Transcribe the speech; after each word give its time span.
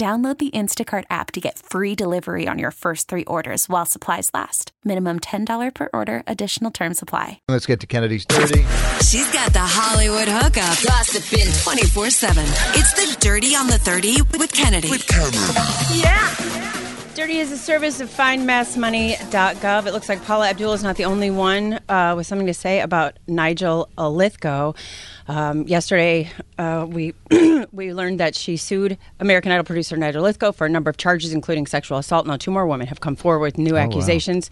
Download 0.00 0.38
the 0.38 0.50
Instacart 0.52 1.04
app 1.10 1.30
to 1.32 1.40
get 1.40 1.58
free 1.58 1.94
delivery 1.94 2.48
on 2.48 2.58
your 2.58 2.70
first 2.70 3.06
three 3.06 3.26
orders 3.26 3.68
while 3.68 3.84
supplies 3.84 4.30
last. 4.32 4.72
Minimum 4.82 5.20
$10 5.20 5.74
per 5.74 5.90
order, 5.92 6.22
additional 6.26 6.70
term 6.70 6.94
supply. 6.94 7.42
Let's 7.48 7.66
get 7.66 7.80
to 7.80 7.86
Kennedy's 7.86 8.24
30. 8.24 8.62
She's 9.04 9.30
got 9.30 9.52
the 9.52 9.60
Hollywood 9.60 10.26
hookup, 10.26 10.82
gossiping 10.82 11.52
24 11.52 12.08
7. 12.08 12.44
It's 12.76 12.94
the 12.94 13.14
Dirty 13.20 13.54
on 13.54 13.66
the 13.66 13.76
30 13.76 14.22
with 14.38 14.54
Kennedy. 14.54 14.88
With 14.88 15.06
Yeah. 15.94 16.39
Dirty 17.20 17.36
is 17.36 17.52
a 17.52 17.58
service 17.58 18.00
of 18.00 18.08
findmassmoney.gov. 18.08 19.86
It 19.86 19.92
looks 19.92 20.08
like 20.08 20.24
Paula 20.24 20.48
Abdul 20.48 20.72
is 20.72 20.82
not 20.82 20.96
the 20.96 21.04
only 21.04 21.30
one 21.30 21.78
uh, 21.86 22.14
with 22.16 22.26
something 22.26 22.46
to 22.46 22.54
say 22.54 22.80
about 22.80 23.18
Nigel 23.26 23.90
Lythgoe. 23.98 24.74
Um, 25.28 25.68
yesterday, 25.68 26.30
uh, 26.56 26.86
we 26.88 27.12
we 27.72 27.92
learned 27.92 28.20
that 28.20 28.34
she 28.34 28.56
sued 28.56 28.96
American 29.20 29.52
Idol 29.52 29.64
producer 29.64 29.98
Nigel 29.98 30.24
Lythgoe 30.24 30.54
for 30.54 30.66
a 30.66 30.70
number 30.70 30.88
of 30.88 30.96
charges, 30.96 31.34
including 31.34 31.66
sexual 31.66 31.98
assault. 31.98 32.26
Now, 32.26 32.38
two 32.38 32.50
more 32.50 32.66
women 32.66 32.86
have 32.86 33.00
come 33.00 33.16
forward 33.16 33.40
with 33.40 33.58
new 33.58 33.76
accusations. 33.76 34.48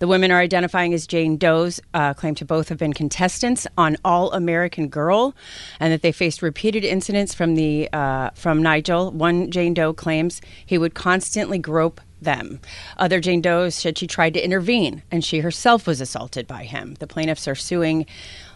The 0.00 0.08
women 0.08 0.32
are 0.32 0.40
identifying 0.40 0.92
as 0.94 1.06
Jane 1.06 1.36
Doe's, 1.36 1.80
uh, 1.94 2.14
claim 2.14 2.34
to 2.34 2.44
both 2.44 2.68
have 2.68 2.78
been 2.78 2.94
contestants 2.94 3.64
on 3.78 3.96
All 4.04 4.32
American 4.32 4.88
Girl, 4.88 5.36
and 5.78 5.92
that 5.92 6.02
they 6.02 6.10
faced 6.10 6.42
repeated 6.42 6.84
incidents 6.84 7.32
from 7.32 7.54
the 7.54 7.88
uh, 7.92 8.30
from 8.34 8.60
Nigel. 8.60 9.12
One 9.12 9.52
Jane 9.52 9.72
Doe 9.72 9.92
claims 9.94 10.40
he 10.66 10.78
would 10.78 10.94
constantly 10.94 11.58
grope 11.58 12.00
them. 12.20 12.60
Other 12.96 13.20
Jane 13.20 13.40
Doe 13.40 13.68
said 13.68 13.98
she 13.98 14.06
tried 14.06 14.34
to 14.34 14.44
intervene 14.44 15.02
and 15.10 15.24
she 15.24 15.40
herself 15.40 15.86
was 15.86 16.00
assaulted 16.00 16.46
by 16.46 16.64
him. 16.64 16.94
The 16.98 17.06
plaintiffs 17.06 17.48
are 17.48 17.54
suing 17.54 18.06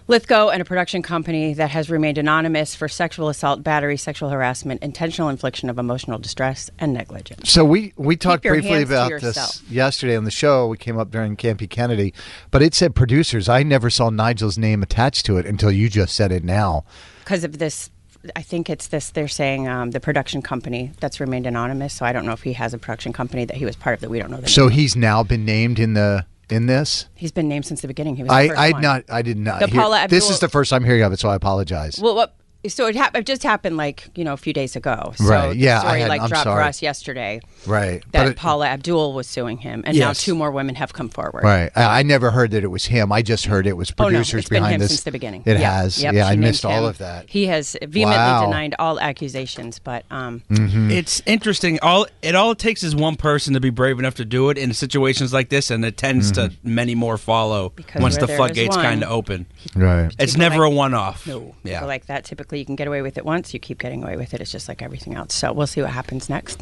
Lythgoe 0.09 0.53
and 0.53 0.61
a 0.61 0.65
production 0.65 1.01
company 1.01 1.55
that 1.55 1.71
has 1.71 1.89
remained 1.89 2.19
anonymous 2.19 2.75
for 2.75 2.89
sexual 2.89 3.29
assault, 3.29 3.63
battery, 3.63 3.97
sexual 3.97 4.31
harassment, 4.31 4.83
intentional 4.83 5.29
infliction 5.29 5.71
of 5.71 5.79
emotional 5.79 6.19
distress, 6.19 6.71
and 6.79 6.93
negligence. 6.93 7.51
So 7.51 7.65
we, 7.65 7.93
we 7.97 8.17
talked 8.17 8.43
briefly 8.43 8.83
about 8.83 9.21
this 9.21 9.63
yesterday 9.71 10.17
on 10.17 10.25
the 10.25 10.33
show. 10.33 10.67
We 10.67 10.77
came 10.77 10.99
up 10.99 11.11
during 11.11 11.37
Campy 11.37 11.71
Kennedy, 11.71 12.13
but 12.51 12.63
it 12.63 12.75
said 12.75 12.97
producers. 12.97 13.48
I 13.48 13.63
never 13.63 13.91
saw 13.91 14.11
Nigel's 14.11 14.59
name 14.59 14.83
attached 14.83 15.25
to 15.27 15.36
it 15.36 15.47
until 15.47 15.70
you 15.70 15.89
just 15.89 16.15
said 16.15 16.33
it 16.33 16.42
now. 16.42 16.85
Because 17.20 17.45
of 17.45 17.59
this, 17.59 17.89
I 18.37 18.43
think 18.43 18.71
it's 18.71 18.87
this, 18.89 19.11
they're 19.11 19.29
saying 19.29 19.69
um, 19.69 19.91
the 19.91 20.01
production 20.01 20.43
company 20.43 20.93
that's 21.01 21.19
remained 21.21 21.47
anonymous. 21.47 21.93
So 21.95 22.05
I 22.07 22.13
don't 22.13 22.25
know 22.25 22.33
if 22.33 22.43
he 22.43 22.53
has 22.53 22.73
a 22.73 22.79
production 22.79 23.13
company 23.13 23.45
that 23.45 23.57
he 23.57 23.65
was 23.65 23.77
part 23.77 23.95
of 23.95 24.01
that 24.01 24.11
we 24.11 24.19
don't 24.19 24.31
know. 24.31 24.41
So 24.45 24.69
name. 24.69 24.79
he's 24.79 24.97
now 24.97 25.23
been 25.23 25.45
named 25.45 25.79
in 25.79 25.95
the 25.95 26.27
in 26.49 26.67
this. 26.67 27.07
he's 27.15 27.33
been 27.33 27.49
named 27.49 27.67
since 27.67 27.81
the 27.81 27.89
beginning. 27.89 28.17
He 28.17 28.23
was 28.23 28.31
I 28.31 28.69
I 28.69 28.73
not 28.81 29.05
I 29.09 29.23
did 29.23 29.39
not. 29.39 29.61
The 29.61 29.67
hear- 29.67 29.81
Paula 29.81 30.07
this 30.09 30.31
is 30.31 30.41
the 30.41 30.49
first 30.49 30.73
I'm 30.73 30.85
hearing 30.85 31.03
of 31.03 31.13
it, 31.13 31.19
so 31.19 31.29
I 31.29 31.35
apologize. 31.35 31.99
Well, 32.01 32.15
what? 32.15 32.35
So 32.68 32.86
it, 32.86 32.95
hap- 32.95 33.17
it 33.17 33.27
just 33.27 33.42
happened 33.42 33.77
like 33.77 34.08
you 34.14 34.23
know 34.24 34.33
a 34.34 34.36
few 34.36 34.52
days 34.52 34.77
ago. 34.77 35.12
So 35.17 35.24
Right, 35.24 35.48
the 35.48 35.56
yeah, 35.56 35.78
I 35.78 35.80
story 35.80 36.00
had- 36.00 36.08
like 36.08 36.20
I'm 36.23 36.28
dropped 36.28 36.45
for 36.45 36.61
us 36.62 36.80
yesterday 36.83 37.40
right, 37.67 38.02
that 38.12 38.27
it- 38.28 38.36
Paula 38.36 38.67
Abdul 38.68 39.12
was 39.14 39.27
suing 39.27 39.58
him, 39.58 39.83
and 39.86 39.98
now 39.98 40.12
two 40.12 40.34
more 40.34 40.50
women 40.52 40.77
have 40.77 40.92
come 40.92 41.08
forward. 41.08 41.42
right. 41.42 41.70
I, 41.74 42.00
I 42.00 42.02
never 42.05 42.30
heard 42.30 42.52
that 42.52 42.62
it 42.62 42.68
was 42.68 42.84
him. 42.84 43.11
I 43.11 43.23
just 43.23 43.46
heard 43.46 43.67
it 43.67 43.77
was 43.77 43.90
producers 43.90 43.98
Oh 44.00 44.11
no, 44.11 44.18
producers 44.18 44.40
it's 44.40 44.48
been 44.48 44.64
him 44.64 44.80
this. 44.80 44.90
since 44.90 45.02
the 45.02 45.11
beginning. 45.11 45.42
It 45.45 45.58
Yeah, 45.58 45.83
has. 45.83 46.00
yep, 46.02 46.14
yeah, 46.14 46.23
she 46.24 46.27
I 46.28 46.30
named 46.30 46.40
missed 46.42 46.64
all 46.64 46.78
him. 46.78 46.84
of 46.84 46.98
that. 46.98 47.28
He 47.28 47.46
has 47.46 47.73
vehemently 47.83 48.17
Wow. 48.17 48.45
denied 48.46 48.74
all 48.79 49.00
accusations, 49.00 49.79
but 49.80 50.05
um, 50.11 50.42
It's 50.50 51.20
interesting. 51.27 51.79
All 51.83 52.06
it 52.23 52.34
all 52.34 52.52
it 52.52 52.58
takes 52.58 52.83
is 52.84 52.94
one 52.94 53.17
person 53.17 53.55
to 53.55 53.61
be 53.61 53.70
brave 53.70 53.98
enough 53.98 54.14
to 54.17 54.24
do 54.24 54.50
it 54.50 54.58
in 54.58 54.73
situations 54.73 55.33
like 55.33 55.48
this, 55.48 55.70
and 55.70 55.84
it 55.84 55.96
tends 55.96 56.30
to 56.33 56.52
many 56.62 56.94
more 56.94 57.18
follow 57.18 57.70
Because 57.70 58.00
once 58.02 58.17
the 58.18 58.29
floodgates 58.29 58.77
kind 58.77 59.02
of 59.02 59.11
open. 59.11 59.46
Right. 59.74 60.14
It's 60.18 60.36
never 60.36 60.61
like- 60.68 60.73
a 60.73 60.77
one-off. 60.77 61.27
no, 61.27 61.55
Yeah. 61.64 61.84
like 61.84 62.06
that 62.06 62.24
typically 62.24 62.52
you 62.58 62.64
can 62.67 62.77
get 62.77 62.86
away 62.89 63.02
with 63.02 63.17
it 63.18 63.24
once, 63.24 63.52
you 63.55 63.61
keep 63.61 63.79
getting 63.79 64.02
away 64.02 64.17
with 64.17 64.35
it. 64.35 64.40
It's 64.40 64.52
just 64.52 64.68
like 64.68 64.83
everything 64.83 65.14
else. 65.14 65.35
So 65.35 65.52
we'll 65.52 65.67
see 65.67 65.80
what 65.83 65.90
happens 65.90 66.29
next. 66.29 66.61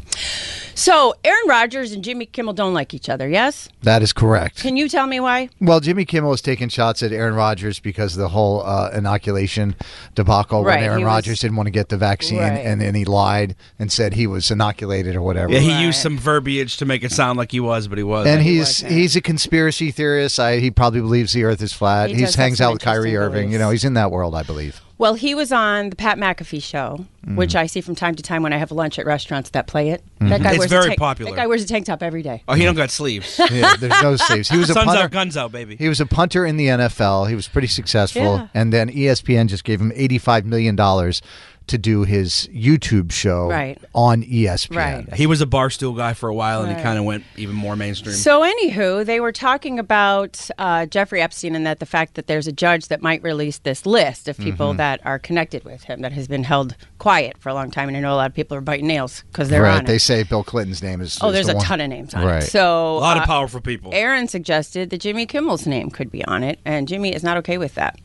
So 0.75 1.13
Aaron 1.23 1.47
Rodgers 1.47 1.91
and 1.91 2.03
Jimmy 2.03 2.25
Kimmel 2.25 2.53
don't 2.53 2.73
like 2.73 2.93
each 2.93 3.09
other. 3.09 3.27
Yes, 3.27 3.67
That 3.83 4.01
is 4.01 4.13
correct. 4.13 4.61
can 4.61 4.77
you 4.77 4.87
tell 4.87 5.05
me 5.05 5.19
why? 5.19 5.49
Well, 5.59 5.79
Jimmy 5.79 6.05
Kimmel 6.05 6.31
was 6.31 6.41
taking 6.41 6.69
shots 6.69 7.03
at 7.03 7.11
Aaron 7.11 7.35
Rodgers 7.35 7.79
because 7.79 8.13
of 8.15 8.19
the 8.21 8.29
whole 8.29 8.61
uh, 8.65 8.89
inoculation 8.93 9.75
debacle 10.15 10.63
Right, 10.63 10.75
when 10.77 10.83
Aaron 10.85 10.97
he 10.99 11.03
was- 11.03 11.11
Rodgers 11.13 11.39
didn't 11.39 11.57
want 11.57 11.67
to 11.67 11.71
get 11.71 11.89
the 11.89 11.97
vaccine 11.97 12.39
Right. 12.39 12.51
and 12.65 12.79
then 12.81 12.95
he 12.95 13.05
lied 13.05 13.55
and 13.79 13.91
said 13.91 14.13
he 14.13 14.27
was 14.27 14.49
inoculated 14.49 15.15
or 15.15 15.21
whatever. 15.21 15.51
Yeah, 15.51 15.59
he 15.59 15.71
Right. 15.73 15.81
used 15.85 15.99
some 15.99 16.17
verbiage 16.17 16.77
to 16.77 16.85
make 16.85 17.03
it 17.03 17.11
sound 17.11 17.37
like 17.37 17.51
he 17.51 17.59
was, 17.59 17.87
but 17.87 17.97
he 17.97 18.03
wasn't. 18.03 18.35
and 18.37 18.43
he 18.43 18.51
he's 18.55 18.59
wasn't. 18.59 18.91
he's 18.93 19.15
a 19.15 19.21
conspiracy 19.21 19.91
theorist. 19.91 20.39
I, 20.39 20.57
he 20.59 20.71
probably 20.71 21.01
believes 21.01 21.33
the 21.33 21.43
Earth 21.43 21.61
is 21.61 21.73
flat. 21.73 22.09
He 22.09 22.15
He 22.15 22.31
hangs 22.31 22.61
out 22.61 22.73
with 22.73 22.81
Kyrie 22.81 23.09
interesting 23.09 23.15
Irving. 23.39 23.51
You 23.51 23.59
know, 23.59 23.69
he's 23.71 23.83
in 23.83 23.93
that 23.95 24.09
world, 24.11 24.35
I 24.35 24.43
believe. 24.43 24.81
Well, 25.01 25.15
he 25.15 25.33
was 25.33 25.51
on 25.51 25.89
the 25.89 25.95
Pat 25.95 26.19
McAfee 26.19 26.61
show, 26.61 27.05
Mm. 27.25 27.35
which 27.35 27.55
I 27.55 27.65
see 27.65 27.81
from 27.81 27.95
time 27.95 28.13
to 28.15 28.21
time 28.23 28.43
when 28.43 28.53
I 28.53 28.57
have 28.57 28.71
lunch 28.71 28.99
at 28.99 29.05
restaurants 29.07 29.49
that 29.49 29.65
play 29.65 29.89
it. 29.89 30.03
That 30.19 30.43
guy 30.43 30.51
It's 30.51 30.59
wears 30.59 30.69
very 30.69 30.83
a 30.85 30.87
tank, 30.89 30.99
popular. 30.99 31.31
That 31.31 31.37
guy 31.37 31.47
wears 31.47 31.63
a 31.63 31.67
tank 31.67 31.87
top 31.87 32.03
every 32.03 32.21
day. 32.21 32.43
oh, 32.47 32.53
he 32.53 32.63
don't 32.63 32.75
got 32.75 32.91
sleeves. 32.91 33.39
Yeah, 33.51 33.75
there's 33.77 34.01
no 34.03 34.15
sleeves. 34.15 34.47
He 34.49 34.57
was 34.57 34.69
a 34.69 34.75
punter. 34.75 34.91
out, 35.03 35.11
guns 35.11 35.35
out, 35.35 35.51
baby. 35.51 35.75
He 35.75 35.89
was 35.89 35.99
a 35.99 36.05
punter 36.05 36.45
in 36.45 36.57
the 36.57 36.67
NFL. 36.67 37.27
He 37.29 37.33
was 37.35 37.47
pretty 37.47 37.67
successful, 37.67 38.21
Yeah. 38.37 38.47
and 38.53 38.71
then 38.71 38.89
ESPN 38.89 39.47
just 39.47 39.63
gave 39.63 39.81
him 39.81 39.91
eighty-five 39.95 40.45
million 40.45 40.75
dollars 40.75 41.21
to 41.71 41.77
do 41.77 42.03
his 42.03 42.47
YouTube 42.53 43.11
show 43.11 43.47
Right. 43.49 43.77
on 43.93 44.23
ESPN. 44.23 44.75
Right. 44.77 45.13
he 45.15 45.25
was 45.27 45.41
a 45.41 45.45
barstool 45.45 45.97
guy 45.97 46.13
for 46.13 46.29
a 46.29 46.33
while, 46.33 46.61
and 46.63 46.75
he 46.75 46.81
kind 46.81 46.97
of 46.97 47.03
went 47.03 47.23
even 47.35 47.55
more 47.55 47.75
mainstream. 47.75 48.15
So, 48.15 48.41
anywho, 48.41 49.05
they 49.05 49.19
were 49.19 49.31
talking 49.31 49.79
about 49.79 50.47
uh, 50.57 50.85
Jeffrey 50.85 51.21
Epstein 51.21 51.55
and 51.55 51.65
that 51.65 51.79
the 51.79 51.85
fact 51.85 52.13
that 52.13 52.27
there's 52.27 52.47
a 52.47 52.51
judge 52.51 52.87
that 52.89 53.01
might 53.01 53.23
release 53.23 53.57
this 53.59 53.85
list 53.85 54.27
of 54.27 54.37
people 54.37 54.51
Mm-hmm. 54.69 54.77
that 54.77 55.05
are 55.05 55.17
connected 55.17 55.63
with 55.63 55.83
him 55.83 56.01
that 56.01 56.11
has 56.13 56.27
been 56.27 56.43
held 56.43 56.75
quiet 56.99 57.35
for 57.39 57.49
a 57.49 57.53
long 57.53 57.71
time. 57.71 57.87
And 57.87 57.97
I 57.97 57.99
know 57.99 58.13
a 58.13 58.15
lot 58.15 58.29
of 58.29 58.35
people 58.35 58.55
are 58.55 58.61
biting 58.61 58.85
nails 58.87 59.23
because 59.31 59.49
they're 59.49 59.63
right. 59.63 59.79
on 59.79 59.85
They 59.85 59.95
it. 59.95 59.99
say 60.01 60.23
Bill 60.23 60.43
Clinton's 60.43 60.83
name 60.83 61.01
is. 61.01 61.17
Oh, 61.21 61.29
is 61.29 61.33
there's 61.33 61.45
the 61.47 61.53
a 61.53 61.55
one. 61.55 61.65
ton 61.65 61.81
of 61.81 61.89
names 61.89 62.13
on 62.13 62.23
Right. 62.25 62.43
it. 62.43 62.47
So 62.47 62.97
a 62.97 62.99
lot 62.99 63.17
of 63.17 63.23
uh, 63.23 63.25
powerful 63.25 63.59
people. 63.61 63.91
Aaron 63.93 64.27
suggested 64.27 64.89
that 64.91 64.99
Jimmy 65.01 65.25
Kimmel's 65.25 65.65
name 65.65 65.89
could 65.89 66.11
be 66.11 66.23
on 66.25 66.43
it, 66.43 66.59
and 66.65 66.87
Jimmy 66.87 67.13
is 67.15 67.23
not 67.23 67.37
okay 67.37 67.57
with 67.57 67.73
that. 67.75 67.97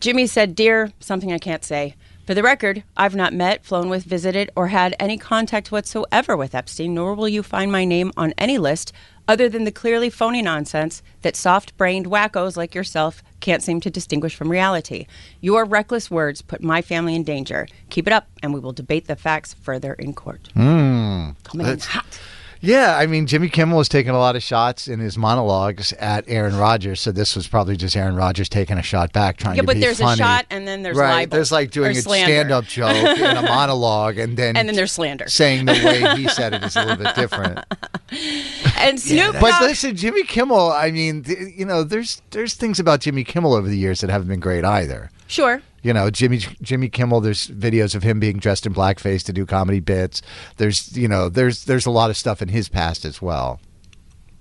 Jimmy 0.00 0.26
said, 0.26 0.54
Dear, 0.54 0.90
something 1.00 1.32
I 1.32 1.38
can't 1.38 1.62
say. 1.64 1.94
For 2.26 2.34
the 2.34 2.42
record, 2.42 2.84
I've 2.96 3.16
not 3.16 3.32
met, 3.32 3.64
flown 3.64 3.88
with, 3.88 4.04
visited, 4.04 4.50
or 4.54 4.68
had 4.68 4.94
any 5.00 5.18
contact 5.18 5.72
whatsoever 5.72 6.36
with 6.36 6.54
Epstein, 6.54 6.94
nor 6.94 7.14
will 7.14 7.28
you 7.28 7.42
find 7.42 7.72
my 7.72 7.84
name 7.84 8.12
on 8.16 8.34
any 8.38 8.56
list 8.56 8.92
other 9.26 9.48
than 9.48 9.64
the 9.64 9.72
clearly 9.72 10.10
phony 10.10 10.42
nonsense 10.42 11.02
that 11.22 11.36
soft 11.36 11.76
brained 11.76 12.06
wackos 12.06 12.56
like 12.56 12.74
yourself 12.74 13.22
can't 13.40 13.62
seem 13.62 13.80
to 13.80 13.90
distinguish 13.90 14.34
from 14.34 14.50
reality. 14.50 15.06
Your 15.40 15.64
reckless 15.64 16.10
words 16.10 16.42
put 16.42 16.62
my 16.62 16.82
family 16.82 17.14
in 17.14 17.24
danger. 17.24 17.66
Keep 17.90 18.06
it 18.06 18.12
up, 18.12 18.28
and 18.42 18.52
we 18.52 18.60
will 18.60 18.72
debate 18.72 19.06
the 19.06 19.16
facts 19.16 19.54
further 19.54 19.94
in 19.94 20.14
court. 20.14 20.50
Hmm. 20.54 21.30
Coming 21.44 21.66
in 21.66 21.78
hot. 21.80 22.20
Yeah, 22.62 22.96
I 22.98 23.06
mean, 23.06 23.26
Jimmy 23.26 23.48
Kimmel 23.48 23.78
was 23.78 23.88
taking 23.88 24.10
a 24.12 24.18
lot 24.18 24.36
of 24.36 24.42
shots 24.42 24.86
in 24.86 25.00
his 25.00 25.16
monologues 25.16 25.94
at 25.94 26.24
Aaron 26.28 26.56
Rodgers, 26.58 27.00
so 27.00 27.10
this 27.10 27.34
was 27.34 27.48
probably 27.48 27.74
just 27.76 27.96
Aaron 27.96 28.16
Rodgers 28.16 28.50
taking 28.50 28.76
a 28.76 28.82
shot 28.82 29.12
back, 29.14 29.38
trying 29.38 29.56
Yeah, 29.56 29.62
to 29.62 29.66
but 29.66 29.80
there's 29.80 29.98
a 30.00 30.14
shot 30.14 30.44
and 30.50 30.68
then 30.68 30.82
there's 30.82 30.96
right. 30.98 31.20
libel 31.20 31.36
There's 31.36 31.50
like 31.50 31.70
doing 31.70 31.92
a 31.96 32.00
stand-up 32.02 32.66
joke 32.66 32.90
in 33.18 33.36
a 33.36 33.42
monologue, 33.42 34.18
and 34.18 34.36
then 34.36 34.56
And 34.58 34.68
then 34.68 34.76
there's 34.76 34.92
slander. 34.92 35.26
saying 35.28 35.64
the 35.64 35.72
way 35.72 36.16
he 36.20 36.28
said 36.36 36.52
it 36.52 36.62
is 36.62 36.76
a 36.76 36.84
little 36.84 37.02
bit 37.02 37.14
different. 37.14 37.60
And 38.76 39.00
Snoop 39.00 39.36
But 39.40 39.60
listen, 39.62 39.96
Jimmy 39.96 40.24
Kimmel. 40.24 40.70
I 40.72 40.90
mean, 40.90 41.22
th- 41.22 41.54
you 41.56 41.64
know, 41.64 41.82
there's 41.82 42.20
there's 42.30 42.54
things 42.54 42.78
about 42.78 43.00
Jimmy 43.00 43.24
Kimmel 43.24 43.54
over 43.54 43.68
the 43.68 43.78
years 43.78 44.00
that 44.02 44.10
haven't 44.10 44.28
been 44.28 44.40
great 44.40 44.64
either. 44.64 45.10
Sure. 45.28 45.62
You 45.82 45.92
know, 45.92 46.10
Jimmy 46.10 46.38
Jimmy 46.60 46.88
Kimmel. 46.88 47.20
There's 47.20 47.48
videos 47.48 47.94
of 47.94 48.02
him 48.02 48.20
being 48.20 48.38
dressed 48.38 48.66
in 48.66 48.74
blackface 48.74 49.24
to 49.24 49.32
do 49.32 49.46
comedy 49.46 49.80
bits. 49.80 50.22
There's 50.56 50.96
you 50.96 51.08
know 51.08 51.28
there's 51.28 51.64
there's 51.64 51.86
a 51.86 51.90
lot 51.90 52.10
of 52.10 52.16
stuff 52.16 52.42
in 52.42 52.48
his 52.48 52.68
past 52.68 53.04
as 53.04 53.22
well. 53.22 53.60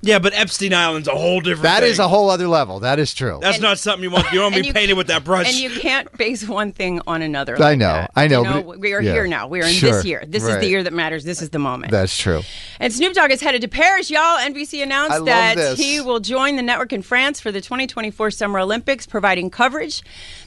Yeah, 0.02 0.20
but 0.20 0.34
Epstein 0.34 0.74
Island's 0.74 1.10
a 1.10 1.12
whole 1.16 1.42
different. 1.42 1.64
That 1.64 1.82
thing. 1.82 1.92
is 1.92 2.00
a 2.00 2.08
whole 2.08 2.30
other 2.30 2.48
level. 2.48 2.80
That 2.80 3.00
is 3.00 3.14
true. 3.14 3.40
That's 3.42 3.60
not 3.60 3.80
something 3.80 4.04
you 4.04 4.12
want. 4.12 4.28
You 4.32 4.40
don't 4.40 4.44
want 4.54 4.56
to 4.56 4.62
be 4.62 4.68
you- 4.68 4.74
painted 4.74 4.94
with 4.94 5.08
that 5.08 5.26
brush. 5.26 5.48
And 5.48 5.58
you 5.58 5.70
can't 5.70 6.10
base 6.18 6.48
one 6.48 6.72
thing 6.72 7.02
on 7.06 7.22
another. 7.22 7.62
I 7.62 7.76
know, 7.76 7.86
that. 7.88 8.12
I 8.16 8.28
know, 8.28 8.44
You 8.44 8.64
but 8.64 8.80
we 8.80 8.94
are 8.94 9.02
yeah. 9.02 9.12
here 9.12 9.28
now. 9.28 9.48
We 9.48 9.60
are 9.62 9.66
in 9.66 9.74
Sure, 9.74 9.92
this 9.92 10.06
year. 10.06 10.24
This 10.26 10.44
is 10.44 10.56
the 10.58 10.68
year 10.68 10.84
that 10.84 10.94
matters. 10.94 11.26
This 11.26 11.42
is 11.42 11.50
the 11.50 11.60
moment. 11.60 11.92
That's 11.92 12.16
true. 12.18 12.42
And 12.80 12.94
Snoop 12.94 13.14
Dogg 13.14 13.32
is 13.32 13.42
headed 13.42 13.62
to 13.62 13.68
Paris, 13.68 14.10
y'all. 14.10 14.38
NBC 14.38 14.82
announced 14.82 15.26
that 15.26 15.58
this. 15.58 15.78
he 15.78 16.00
will 16.00 16.22
join 16.22 16.56
the 16.56 16.62
network 16.62 16.94
in 16.94 17.02
France 17.02 17.42
for 17.42 17.52
the 17.52 17.60
2024 17.60 18.32
Summer 18.32 18.60
Olympics, 18.60 19.06
providing 19.06 19.50
coverage. 19.50 20.02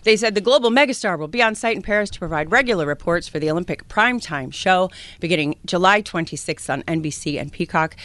They 0.05 0.17
said 0.17 0.35
the 0.35 0.41
global 0.41 0.71
megastar 0.71 1.19
will 1.19 1.29
be 1.29 1.43
on 1.43 1.55
site 1.55 1.77
in 1.77 1.83
Paris 1.83 2.09
to 2.11 2.19
provide 2.19 2.51
regular 2.51 2.87
reports 2.87 3.29
for 3.29 3.39
the 3.39 3.51
Olympic 3.51 3.87
primetime 3.89 4.53
show 4.53 4.91
beginning 5.21 5.57
July 5.67 6.01
26th 6.01 6.71
on 6.73 6.83
NBC 6.85 7.39
and 7.41 7.53
Peacock. 7.53 7.97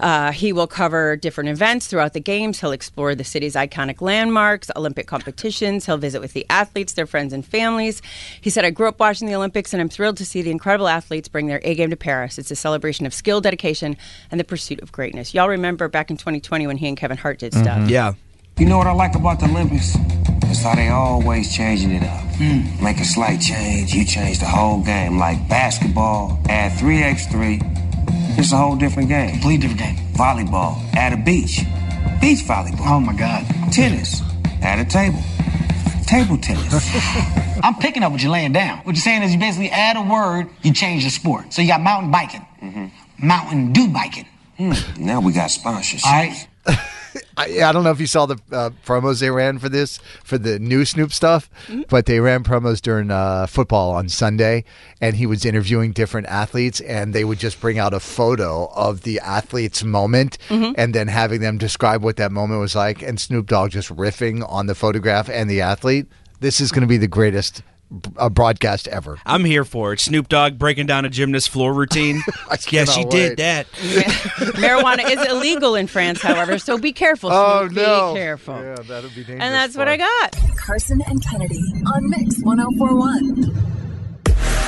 Uh, 0.00 0.32
he 0.32 0.52
will 0.52 0.66
cover 0.66 0.95
different 1.16 1.50
events 1.50 1.86
throughout 1.86 2.12
the 2.14 2.20
Games. 2.20 2.60
He'll 2.60 2.72
explore 2.72 3.14
the 3.14 3.24
city's 3.24 3.54
iconic 3.54 4.00
landmarks, 4.00 4.70
Olympic 4.74 5.06
competitions. 5.06 5.84
He'll 5.84 5.98
visit 5.98 6.20
with 6.20 6.32
the 6.32 6.46
athletes, 6.48 6.94
their 6.94 7.06
friends, 7.06 7.32
and 7.32 7.44
families. 7.44 8.00
He 8.40 8.50
said, 8.50 8.64
I 8.64 8.70
grew 8.70 8.88
up 8.88 8.98
watching 8.98 9.28
the 9.28 9.34
Olympics, 9.34 9.72
and 9.72 9.80
I'm 9.80 9.88
thrilled 9.88 10.16
to 10.16 10.24
see 10.24 10.42
the 10.42 10.50
incredible 10.50 10.88
athletes 10.88 11.28
bring 11.28 11.46
their 11.46 11.60
A 11.64 11.74
game 11.74 11.90
to 11.90 11.96
Paris. 11.96 12.38
It's 12.38 12.50
a 12.50 12.56
celebration 12.56 13.04
of 13.06 13.12
skill, 13.12 13.40
dedication, 13.40 13.96
and 14.30 14.40
the 14.40 14.44
pursuit 14.44 14.80
of 14.80 14.90
greatness. 14.90 15.34
Y'all 15.34 15.48
remember 15.48 15.88
back 15.88 16.10
in 16.10 16.16
2020 16.16 16.66
when 16.66 16.76
he 16.78 16.88
and 16.88 16.96
Kevin 16.96 17.18
Hart 17.18 17.38
did 17.38 17.52
stuff. 17.52 17.78
Mm-hmm. 17.78 17.90
yeah. 17.90 18.14
You 18.58 18.64
know 18.64 18.78
what 18.78 18.86
I 18.86 18.92
like 18.92 19.14
about 19.14 19.38
the 19.38 19.46
Olympics? 19.46 19.96
It's 20.44 20.62
how 20.62 20.74
they 20.74 20.88
always 20.88 21.54
changing 21.54 21.90
it 21.90 22.02
up. 22.02 22.24
Mm. 22.38 22.80
Make 22.80 22.98
a 23.00 23.04
slight 23.04 23.38
change, 23.40 23.92
you 23.92 24.04
change 24.06 24.38
the 24.38 24.46
whole 24.46 24.82
game. 24.82 25.18
Like 25.18 25.46
basketball, 25.48 26.40
add 26.48 26.72
3x3. 26.72 27.85
It's 28.38 28.52
a 28.52 28.56
whole 28.56 28.76
different 28.76 29.08
game. 29.08 29.30
Complete 29.30 29.62
different 29.62 29.80
game. 29.80 29.96
Volleyball, 30.12 30.76
at 30.94 31.12
a 31.12 31.16
beach. 31.16 31.62
Beach 32.20 32.40
volleyball. 32.40 32.86
Oh 32.86 33.00
my 33.00 33.14
God. 33.14 33.46
Tennis, 33.72 34.20
at 34.62 34.78
a 34.78 34.84
table. 34.84 35.20
Table 36.06 36.36
tennis. 36.36 36.72
I'm 37.62 37.74
picking 37.76 38.02
up 38.02 38.12
what 38.12 38.22
you're 38.22 38.30
laying 38.30 38.52
down. 38.52 38.78
What 38.78 38.94
you're 38.94 39.02
saying 39.02 39.22
is 39.22 39.32
you 39.32 39.38
basically 39.38 39.70
add 39.70 39.96
a 39.96 40.02
word, 40.02 40.48
you 40.62 40.72
change 40.72 41.04
the 41.04 41.10
sport. 41.10 41.52
So 41.52 41.62
you 41.62 41.68
got 41.68 41.80
mountain 41.80 42.10
biking, 42.10 42.46
mm-hmm. 42.62 43.26
mountain 43.26 43.72
do 43.72 43.88
biking. 43.88 44.26
Hmm. 44.58 44.72
now 44.98 45.20
we 45.20 45.32
got 45.32 45.50
sponsorships. 45.50 46.04
All 46.04 46.12
right. 46.12 46.48
I, 47.36 47.62
I 47.62 47.72
don't 47.72 47.84
know 47.84 47.90
if 47.90 48.00
you 48.00 48.06
saw 48.06 48.26
the 48.26 48.38
uh, 48.52 48.70
promos 48.84 49.20
they 49.20 49.30
ran 49.30 49.58
for 49.58 49.68
this 49.68 49.98
for 50.24 50.38
the 50.38 50.58
new 50.58 50.84
Snoop 50.84 51.12
stuff, 51.12 51.50
Mm-hmm. 51.66 51.82
but 51.88 52.06
they 52.06 52.20
ran 52.20 52.44
promos 52.44 52.80
during 52.80 53.10
uh, 53.10 53.46
football 53.46 53.92
on 53.92 54.08
Sunday, 54.08 54.64
and 55.00 55.16
he 55.16 55.26
was 55.26 55.44
interviewing 55.44 55.92
different 55.92 56.26
athletes, 56.28 56.80
and 56.80 57.14
they 57.14 57.24
would 57.24 57.38
just 57.38 57.60
bring 57.60 57.78
out 57.78 57.92
a 57.94 58.00
photo 58.00 58.66
of 58.74 59.02
the 59.02 59.20
athlete's 59.20 59.82
moment, 59.84 60.38
Mm-hmm. 60.48 60.72
and 60.76 60.94
then 60.94 61.08
having 61.08 61.40
them 61.40 61.58
describe 61.58 62.02
what 62.02 62.16
that 62.16 62.32
moment 62.32 62.60
was 62.60 62.74
like, 62.74 63.02
and 63.02 63.20
Snoop 63.20 63.46
Dogg 63.46 63.70
just 63.70 63.88
riffing 63.94 64.46
on 64.48 64.66
the 64.66 64.74
photograph 64.74 65.28
and 65.28 65.48
the 65.50 65.60
athlete. 65.60 66.06
This 66.40 66.60
is 66.60 66.70
going 66.72 66.82
to 66.82 66.86
be 66.86 66.98
the 66.98 67.08
greatest 67.08 67.62
uh, 68.16 68.28
broadcast 68.28 68.88
ever. 68.88 69.18
I'm 69.24 69.44
here 69.44 69.64
for 69.64 69.92
it. 69.92 70.00
Snoop 70.00 70.28
Dogg 70.28 70.58
breaking 70.58 70.86
down 70.86 71.04
a 71.04 71.08
gymnast 71.08 71.50
floor 71.50 71.72
routine. 71.72 72.22
I 72.50 72.58
yeah, 72.70 72.84
she 72.84 73.02
cannot 73.02 73.10
did 73.10 73.28
wait. 73.30 73.36
that. 73.38 73.66
Marijuana 74.56 75.08
is 75.10 75.26
illegal 75.30 75.74
in 75.74 75.86
France, 75.86 76.20
however, 76.20 76.58
so 76.58 76.78
be 76.78 76.92
careful. 76.92 77.30
Oh 77.32 77.66
Snoop. 77.68 77.76
no! 77.76 78.14
Be 78.14 78.20
careful. 78.20 78.54
Yeah, 78.60 78.74
that'll 78.76 79.10
be 79.10 79.16
dangerous. 79.16 79.40
And 79.42 79.54
that's 79.54 79.74
for 79.74 79.80
what 79.80 79.88
I 79.88 79.96
got. 79.96 80.36
Carson 80.56 81.00
and 81.06 81.24
Kennedy 81.24 81.60
on 81.94 82.10
Mix 82.10 82.42
1041. 82.42 83.72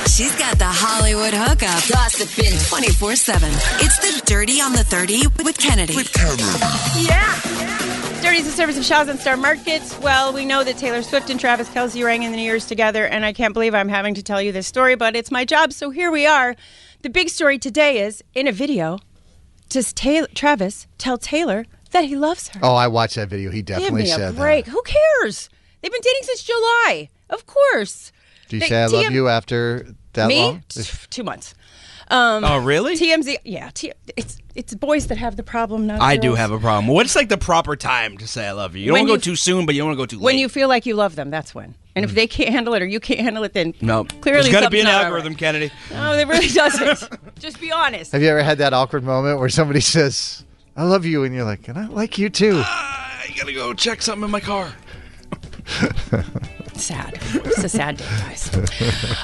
She's 0.07 0.35
got 0.37 0.57
the 0.57 0.65
Hollywood 0.65 1.33
hookup. 1.33 1.81
Gossiping 1.87 2.57
24 2.67 3.15
7. 3.15 3.49
It's 3.79 3.97
the 3.99 4.21
Dirty 4.25 4.59
on 4.59 4.73
the 4.73 4.83
30 4.83 5.27
with 5.43 5.57
Kennedy. 5.57 5.95
With 5.95 6.11
Kennedy. 6.11 6.43
Yeah. 7.05 7.39
Dirty 7.41 7.88
is 8.37 8.47
a 8.47 8.51
service 8.51 8.77
of 8.77 8.85
Shaw's 8.85 9.07
and 9.09 9.19
Star 9.19 9.35
Markets. 9.35 9.97
Well, 9.99 10.31
we 10.31 10.45
know 10.45 10.63
that 10.63 10.77
Taylor 10.77 11.01
Swift 11.01 11.29
and 11.29 11.39
Travis 11.39 11.67
Kelce 11.69 12.03
rang 12.03 12.23
in 12.23 12.31
the 12.31 12.37
New 12.37 12.43
Year's 12.43 12.65
together, 12.67 13.05
and 13.05 13.25
I 13.25 13.33
can't 13.33 13.53
believe 13.53 13.73
I'm 13.73 13.89
having 13.89 14.13
to 14.15 14.23
tell 14.23 14.41
you 14.41 14.51
this 14.51 14.67
story, 14.67 14.95
but 14.95 15.15
it's 15.15 15.31
my 15.31 15.43
job, 15.45 15.73
so 15.73 15.89
here 15.89 16.09
we 16.11 16.25
are. 16.25 16.55
The 17.01 17.09
big 17.09 17.29
story 17.29 17.57
today 17.57 17.99
is 18.01 18.23
in 18.35 18.47
a 18.47 18.51
video, 18.51 18.99
does 19.69 19.91
Taylor, 19.93 20.27
Travis 20.35 20.87
tell 20.97 21.17
Taylor 21.17 21.65
that 21.91 22.05
he 22.05 22.15
loves 22.15 22.49
her? 22.49 22.59
Oh, 22.63 22.75
I 22.75 22.87
watched 22.87 23.15
that 23.15 23.29
video. 23.29 23.49
He 23.51 23.57
Give 23.61 23.77
definitely 23.77 24.03
me 24.03 24.11
a 24.11 24.15
said 24.15 24.35
break. 24.35 24.65
that. 24.65 24.71
Who 24.71 24.81
cares? 24.83 25.49
They've 25.81 25.91
been 25.91 26.01
dating 26.01 26.23
since 26.23 26.43
July. 26.43 27.09
Of 27.29 27.45
course. 27.45 28.11
Do 28.47 28.55
you 28.57 28.61
They- 28.61 28.69
say 28.69 28.83
I 28.83 28.85
love 28.85 29.05
TM 29.05 29.11
you 29.13 29.27
after 29.27 29.87
that 30.13 30.27
Me? 30.27 30.41
long? 30.43 30.63
Two 31.09 31.23
months. 31.23 31.55
Um, 32.11 32.43
Oh, 32.43 32.57
really? 32.57 32.95
TMZ. 32.95 33.37
Yeah, 33.45 33.69
T- 33.73 33.91
it's 34.17 34.37
it's 34.55 34.73
boys 34.73 35.07
that 35.07 35.17
have 35.19 35.35
the 35.35 35.43
problem. 35.43 35.85
Not 35.87 36.01
I 36.01 36.17
do 36.17 36.33
have 36.35 36.51
a 36.51 36.57
problem. 36.59 36.87
What's 36.87 37.15
like 37.15 37.29
the 37.29 37.37
proper 37.37 37.75
time 37.75 38.17
to 38.17 38.27
say 38.27 38.47
I 38.47 38.51
love 38.51 38.75
you? 38.75 38.81
You 38.83 38.87
don't 38.91 39.07
want 39.07 39.07
to 39.09 39.13
go 39.29 39.31
too 39.31 39.35
soon, 39.35 39.65
but 39.67 39.75
you 39.75 39.81
don't 39.81 39.89
want 39.89 39.97
to 39.97 40.01
go 40.01 40.05
too 40.07 40.17
late. 40.17 40.23
When 40.25 40.37
you 40.39 40.49
feel 40.49 40.67
like 40.67 40.85
you 40.87 40.95
love 40.95 41.15
them, 41.15 41.29
that's 41.29 41.53
when. 41.53 41.75
And 41.95 42.03
if 42.05 42.15
they 42.15 42.27
can't 42.27 42.49
handle 42.49 42.73
it 42.73 42.81
or 42.81 42.85
you 42.87 42.99
can't 42.99 43.19
handle 43.19 43.43
it, 43.43 43.53
then 43.53 43.73
no, 43.81 44.05
clearly 44.05 44.41
there's 44.43 44.53
got 44.53 44.61
to 44.61 44.69
be 44.69 44.79
an 44.79 44.85
not 44.85 45.03
algorithm, 45.05 45.35
Kennedy. 45.35 45.71
right. 45.91 45.97
No, 45.99 46.15
there 46.15 46.25
really 46.27 46.47
doesn't. 46.53 47.09
Just 47.39 47.59
be 47.59 47.71
honest. 47.71 48.11
Have 48.13 48.21
you 48.21 48.29
ever 48.29 48.41
had 48.41 48.57
that 48.59 48.73
awkward 48.73 49.03
moment 49.03 49.39
where 49.39 49.49
somebody 49.49 49.79
says, 49.95 50.43
I 50.77 50.83
love 50.83 51.05
you, 51.05 51.23
and 51.25 51.35
you're 51.35 51.43
like, 51.45 51.67
and 51.67 51.77
I 51.77 51.87
like 51.87 52.17
you 52.17 52.29
too? 52.29 52.61
I 52.65 53.33
gotta 53.37 53.53
go 53.53 53.73
check 53.73 54.01
something 54.01 54.23
in 54.25 54.31
my 54.31 54.39
car. 54.39 54.73
Sad. 56.79 57.19
It's 57.33 57.63
a 57.63 57.69
sad 57.69 57.97
day, 57.97 58.05
guys. 58.05 58.49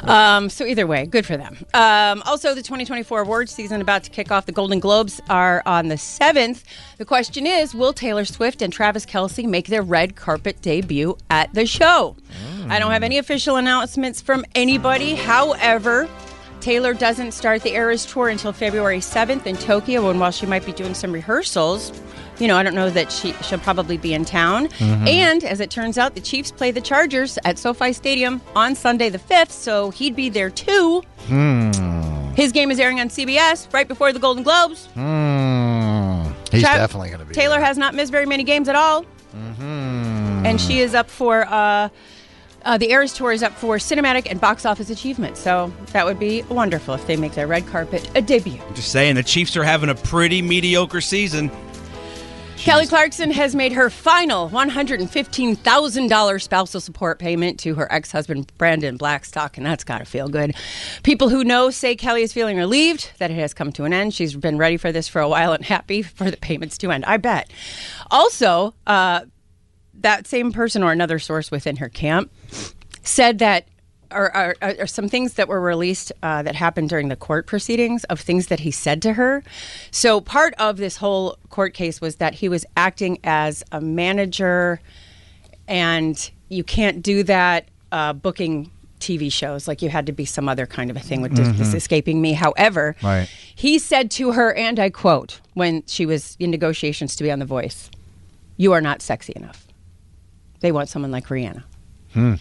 Um, 0.04 0.50
so 0.50 0.66
either 0.66 0.86
way, 0.86 1.06
good 1.06 1.26
for 1.26 1.38
them. 1.38 1.58
Um, 1.74 2.22
also, 2.26 2.50
the 2.54 2.62
2024 2.62 3.22
awards 3.22 3.52
season 3.52 3.82
about 3.82 4.04
to 4.04 4.10
kick 4.12 4.32
off. 4.32 4.46
The 4.46 4.52
Golden 4.52 4.80
Globes 4.80 5.22
are 5.30 5.64
on 5.66 5.88
the 5.88 5.96
7th. 5.96 6.64
The 6.98 7.06
question 7.06 7.48
is, 7.48 7.74
will 7.74 7.94
Taylor 7.94 8.26
Swift 8.26 8.62
and 8.62 8.72
Travis 8.72 9.06
Kelce 9.06 9.48
make 9.48 9.68
their 9.68 9.82
red 9.82 10.16
carpet 10.16 10.62
debut 10.62 11.18
at 11.30 11.54
the 11.54 11.66
show? 11.66 12.16
I 12.68 12.80
don't 12.80 12.92
have 12.92 13.04
any 13.04 13.18
official 13.18 13.56
announcements 13.56 14.22
from 14.22 14.46
anybody. 14.56 15.16
However, 15.16 16.10
Taylor 16.62 16.94
doesn't 16.94 17.32
start 17.32 17.62
the 17.62 17.74
Eras 17.74 18.06
tour 18.06 18.30
until 18.30 18.52
February 18.52 18.98
7th 18.98 19.46
in 19.46 19.56
Tokyo, 19.56 20.10
and 20.10 20.20
while 20.20 20.32
she 20.32 20.46
might 20.46 20.66
be 20.66 20.72
doing 20.72 20.94
some 20.96 21.12
rehearsals, 21.12 21.92
you 22.40 22.48
know, 22.48 22.58
I 22.58 22.64
don't 22.64 22.76
know 22.76 22.90
that 22.90 23.12
she 23.12 23.34
she'll 23.44 23.60
probably 23.60 23.98
be 23.98 24.14
in 24.14 24.26
town. 24.26 24.70
And 24.80 25.44
as 25.44 25.60
it 25.60 25.70
turns 25.70 25.98
out, 25.98 26.16
the 26.16 26.22
Chiefs 26.22 26.52
play 26.52 26.72
the 26.72 26.82
Chargers 26.82 27.38
at 27.46 27.58
SoFi 27.58 27.94
Stadium 27.94 28.42
on 28.56 28.76
Sunday 28.76 29.10
the 29.10 29.20
5th, 29.20 29.52
so 29.52 29.90
he'd 29.92 30.16
be 30.16 30.30
there 30.30 30.50
too. 30.50 31.02
His 32.36 32.52
game 32.52 32.70
is 32.72 32.80
airing 32.80 33.00
on 33.00 33.08
CBS 33.10 33.72
right 33.74 33.88
before 33.88 34.12
the 34.12 34.20
Golden 34.20 34.44
Globes. 34.44 34.88
Hmm. 34.88 36.26
He's 36.52 36.64
Trav- 36.64 36.76
definitely 36.78 37.10
going 37.10 37.20
to 37.22 37.26
be. 37.26 37.34
Taylor 37.34 37.56
there. 37.58 37.66
has 37.66 37.78
not 37.78 37.96
missed 37.96 38.12
very 38.12 38.26
many 38.26 38.44
games 38.44 38.68
at 38.70 38.76
all. 38.76 39.06
And 39.34 40.60
she 40.62 40.80
is 40.80 40.94
up 40.94 41.10
for 41.10 41.46
uh, 41.48 41.90
uh, 42.64 42.78
the 42.78 42.92
Eras 42.92 43.14
Tour 43.14 43.32
is 43.32 43.42
up 43.44 43.54
for 43.54 43.78
cinematic 43.78 44.28
and 44.30 44.40
box 44.40 44.66
office 44.66 44.90
achievement. 44.90 45.38
So 45.38 45.74
that 45.92 46.06
would 46.06 46.20
be 46.20 46.44
wonderful 46.44 46.94
if 46.94 47.06
they 47.08 47.16
make 47.16 47.34
their 47.34 47.48
red 47.48 47.66
carpet 47.68 48.10
a 48.16 48.22
debut. 48.22 48.60
Just 48.74 48.92
saying, 48.92 49.16
the 49.16 49.24
Chiefs 49.24 49.56
are 49.58 49.64
having 49.64 49.90
a 49.90 49.96
pretty 49.96 50.42
mediocre 50.42 51.02
season. 51.02 51.50
Kelly 52.58 52.88
Clarkson 52.88 53.32
has 53.32 53.54
made 53.56 53.74
her 53.74 53.90
final 53.90 54.50
$115,000 54.50 56.42
spousal 56.42 56.82
support 56.82 57.20
payment 57.20 57.60
to 57.60 57.76
her 57.76 57.92
ex 57.92 58.12
husband, 58.12 58.52
Brandon 58.58 58.98
Blackstock, 58.98 59.58
and 59.58 59.66
that's 59.66 59.84
got 59.84 60.00
to 60.00 60.06
feel 60.06 60.30
good. 60.30 60.56
People 61.04 61.30
who 61.30 61.44
know 61.44 61.70
say 61.70 61.96
Kelly 61.96 62.24
is 62.24 62.34
feeling 62.34 62.58
relieved 62.58 63.12
that 63.20 63.30
it 63.30 63.36
has 63.36 63.54
come 63.54 63.72
to 63.74 63.84
an 63.84 63.94
end. 63.94 64.14
She's 64.14 64.36
been 64.36 64.58
ready 64.58 64.78
for 64.78 64.92
this 64.92 65.08
for 65.08 65.22
a 65.22 65.30
while 65.30 65.54
and 65.54 65.64
happy 65.64 66.02
for 66.02 66.32
the 66.32 66.38
payments 66.38 66.78
to 66.80 66.90
end, 66.92 67.06
I 67.06 67.18
bet. 67.18 67.52
Also, 68.10 68.74
uh, 68.88 69.26
that 70.00 70.26
same 70.26 70.52
person 70.52 70.82
or 70.82 70.92
another 70.92 71.20
source 71.20 71.52
within 71.52 71.76
her 71.78 71.90
camp 71.90 72.32
said 73.04 73.40
that 73.40 73.68
or, 74.12 74.36
or, 74.36 74.56
or 74.80 74.88
some 74.88 75.08
things 75.10 75.34
that 75.34 75.48
were 75.48 75.62
released 75.62 76.12
uh, 76.24 76.42
that 76.44 76.56
happened 76.56 76.90
during 76.90 77.10
the 77.10 77.16
court 77.16 77.48
proceedings 77.48 78.04
of 78.06 78.20
things 78.20 78.48
that 78.48 78.60
he 78.62 78.72
said 78.72 79.02
to 79.04 79.14
her. 79.14 79.44
So 79.92 80.22
part 80.22 80.54
of 80.58 80.78
this 80.78 80.98
whole 80.98 81.38
court 81.50 81.74
case 81.74 82.02
was 82.02 82.18
that 82.18 82.36
he 82.36 82.50
was 82.50 82.66
acting 82.78 83.20
as 83.24 83.64
a 83.72 83.82
manager, 83.82 84.80
and 85.68 86.30
you 86.50 86.64
can't 86.64 87.02
do 87.02 87.24
that 87.24 87.68
uh, 87.92 88.14
booking 88.14 88.72
TV 89.00 89.32
shows. 89.32 89.68
Like 89.68 89.82
you 89.82 89.90
had 89.90 90.06
to 90.06 90.12
be 90.12 90.26
some 90.26 90.48
other 90.50 90.66
kind 90.66 90.90
of 90.90 90.98
a 90.98 91.00
thing, 91.00 91.22
which 91.22 91.38
is 91.38 91.74
escaping 91.74 92.22
me. 92.22 92.34
However, 92.34 92.96
Right. 93.04 93.28
he 93.56 93.80
said 93.80 94.12
to 94.12 94.32
her, 94.34 94.54
and 94.54 94.80
I 94.80 94.90
quote, 94.90 95.40
when 95.54 95.84
she 95.88 96.06
was 96.06 96.36
in 96.40 96.52
negotiations 96.52 97.16
to 97.18 97.24
be 97.24 97.32
on 97.32 97.40
The 97.40 97.46
Voice, 97.46 97.90
"You 98.58 98.74
are 98.74 98.82
not 98.82 99.02
sexy 99.02 99.34
enough. 99.36 99.68
They 100.62 100.72
want 100.72 100.90
someone 100.90 101.12
like 101.12 101.28
Rihanna." 101.28 101.64
So 102.14 102.38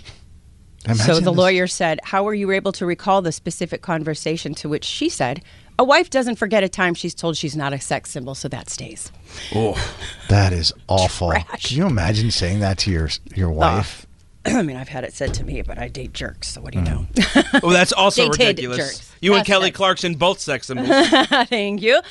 Imagine 0.87 1.25
the 1.25 1.31
this- 1.31 1.38
lawyer 1.38 1.67
said, 1.67 2.00
How 2.05 2.25
were 2.25 2.35
you 2.35 2.50
able 2.50 2.73
to 2.73 2.87
recall 2.87 3.23
the 3.23 3.33
specific 3.33 3.83
conversation 3.83 4.55
to 4.57 4.69
which 4.69 4.85
she 4.85 5.09
said, 5.09 5.43
A 5.79 5.85
wife 5.85 6.11
doesn't 6.11 6.37
forget 6.37 6.62
a 6.62 6.69
time 6.69 6.95
she's 6.95 7.14
told 7.14 7.37
she's 7.37 7.57
not 7.57 7.73
a 7.73 7.81
sex 7.81 8.11
symbol, 8.11 8.35
so 8.35 8.49
that 8.49 8.69
stays. 8.69 9.11
Oh, 9.55 9.76
that 10.29 10.53
is 10.53 10.73
awful. 10.88 11.31
Trash. 11.31 11.69
Can 11.69 11.76
you 11.79 11.87
imagine 11.87 12.31
saying 12.31 12.61
that 12.61 12.79
to 12.79 12.91
your 12.91 13.09
your 13.35 13.50
wife? 13.50 14.07
I 14.47 14.61
mean, 14.62 14.76
I've 14.76 14.88
had 14.91 15.05
it 15.05 15.14
said 15.14 15.33
to 15.35 15.45
me, 15.45 15.62
but 15.62 15.79
I 15.79 15.88
date 15.88 16.12
jerks. 16.12 16.49
So 16.49 16.61
what 16.61 16.73
do 16.75 16.79
you 16.81 16.85
know? 16.85 17.07
Mm. 17.14 17.61
Oh, 17.62 17.71
that's 17.73 17.93
also 17.93 18.25
Dated 18.33 18.38
ridiculous. 18.67 18.76
jerks. 18.99 19.12
You 19.23 19.35
and 19.37 19.47
Kelly 19.47 19.69
it. 19.69 19.75
Clarkson 19.75 20.17
both 20.17 20.38
sex 20.38 20.67
symbols. 20.67 20.88
Thank 21.49 21.81
you. 21.81 22.03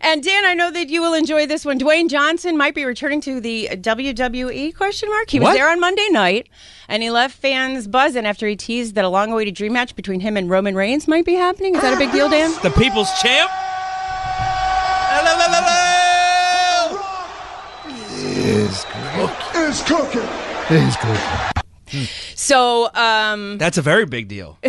And 0.00 0.22
Dan, 0.22 0.44
I 0.44 0.54
know 0.54 0.70
that 0.70 0.88
you 0.88 1.00
will 1.00 1.14
enjoy 1.14 1.46
this 1.46 1.64
one. 1.64 1.78
Dwayne 1.78 2.08
Johnson 2.08 2.56
might 2.56 2.74
be 2.74 2.84
returning 2.84 3.20
to 3.22 3.40
the 3.40 3.68
WWE 3.72 4.74
question 4.76 5.08
mark. 5.08 5.30
He 5.30 5.38
was 5.40 5.46
What? 5.48 5.54
there 5.54 5.68
on 5.70 5.80
Monday 5.80 6.08
night, 6.10 6.48
and 6.88 7.02
he 7.02 7.10
left 7.10 7.36
fans 7.36 7.88
buzzing 7.88 8.26
after 8.26 8.46
he 8.46 8.56
teased 8.56 8.94
that 8.94 9.04
a 9.04 9.08
long-awaited 9.08 9.54
dream 9.54 9.72
match 9.72 9.96
between 9.96 10.20
him 10.20 10.36
and 10.36 10.50
Roman 10.50 10.74
Reigns 10.74 11.08
might 11.08 11.24
be 11.24 11.34
happening. 11.34 11.74
Is 11.74 11.82
that 11.82 11.94
a 11.94 11.98
big 11.98 12.12
deal, 12.12 12.28
Dan? 12.28 12.52
the 12.62 12.70
people's 12.70 13.10
champ. 13.20 13.50
It's 20.68 21.55
So, 22.34 22.92
um, 22.94 23.58
That's 23.58 23.78
a 23.78 23.82
very 23.82 24.06
big 24.06 24.28
deal. 24.28 24.58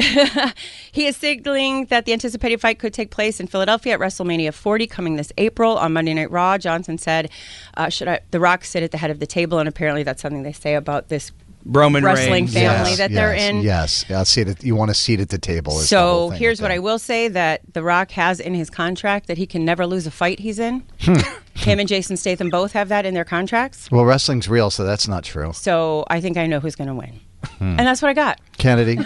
He 0.91 1.05
is 1.05 1.15
signaling 1.15 1.85
that 1.85 2.05
the 2.05 2.13
anticipated 2.13 2.59
fight 2.59 2.79
could 2.79 2.91
take 2.93 3.11
place 3.11 3.39
in 3.39 3.45
Philadelphia 3.45 3.93
at 3.93 3.99
WrestleMania 3.99 4.51
40 4.51 4.87
coming 4.87 5.15
this 5.15 5.31
April 5.37 5.77
on 5.77 5.93
Monday 5.93 6.13
Night 6.15 6.31
Raw. 6.31 6.57
Johnson 6.57 6.97
said, 6.97 7.29
uh, 7.75 7.89
"Should 7.89 8.07
I, 8.07 8.21
The 8.31 8.39
Rock 8.39 8.65
sit 8.65 8.81
at 8.81 8.89
the 8.89 8.97
head 8.97 9.11
of 9.11 9.19
the 9.19 9.27
table?" 9.27 9.59
And 9.59 9.69
apparently, 9.69 10.01
that's 10.01 10.23
something 10.23 10.41
they 10.41 10.53
say 10.53 10.73
about 10.73 11.09
this 11.09 11.31
Roman 11.69 12.03
wrestling 12.03 12.31
Reigns. 12.45 12.53
family 12.53 12.89
Yes, 12.91 12.97
that 12.99 13.11
they're 13.11 13.35
yes, 13.35 13.49
in. 13.49 13.61
Yes, 13.61 14.05
yeah, 14.09 14.23
seat 14.23 14.47
at, 14.47 14.63
you 14.63 14.75
want 14.75 14.89
a 14.89 14.93
seat 14.93 15.19
at 15.19 15.29
the 15.29 15.37
table. 15.37 15.73
is 15.73 15.81
the 15.81 15.87
So 15.87 16.29
thing 16.31 16.39
here's 16.39 16.59
with 16.59 16.63
what 16.63 16.71
I 16.71 16.79
will 16.79 16.97
say: 16.99 17.27
that 17.27 17.61
The 17.73 17.83
Rock 17.83 18.11
has 18.11 18.39
in 18.39 18.53
his 18.53 18.69
contract 18.69 19.27
that 19.27 19.37
he 19.37 19.45
can 19.45 19.65
never 19.65 19.85
lose 19.85 20.07
a 20.07 20.11
fight 20.11 20.39
he's 20.39 20.59
in. 20.59 20.83
Hmm. 21.01 21.15
Him 21.55 21.79
and 21.79 21.87
Jason 21.89 22.15
Statham 22.17 22.49
both 22.49 22.71
have 22.73 22.89
that 22.89 23.05
in 23.05 23.13
their 23.13 23.25
contracts. 23.25 23.89
Well, 23.91 24.05
wrestling's 24.05 24.47
real, 24.47 24.69
so 24.69 24.83
that's 24.85 25.07
not 25.07 25.23
true. 25.23 25.51
So 25.53 26.05
I 26.09 26.21
think 26.21 26.37
I 26.37 26.45
know 26.47 26.59
who's 26.59 26.75
going 26.75 26.87
to 26.87 26.93
win, 26.95 27.19
Hmm. 27.57 27.63
and 27.77 27.79
that's 27.79 28.01
what 28.01 28.09
I 28.09 28.13
got. 28.13 28.39
Kennedy, 28.57 28.99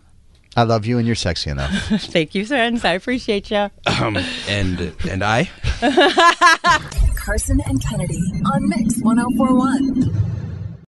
I 0.56 0.64
love 0.64 0.84
you 0.84 0.98
and 0.98 1.06
you're 1.06 1.16
sexy 1.16 1.48
enough. 1.50 1.70
Thank 1.98 2.34
you, 2.34 2.44
friends. 2.44 2.84
I 2.84 2.92
appreciate 2.92 3.50
you. 3.50 3.70
Um, 3.86 4.18
and 4.48 4.92
and 5.08 5.22
I. 5.24 5.48
Carson 7.16 7.60
and 7.66 7.82
Kennedy 7.82 8.20
on 8.52 8.68
Mix 8.68 8.98
1041. 9.00 10.41